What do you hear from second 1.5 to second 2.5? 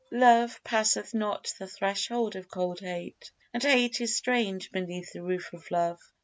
the threshold of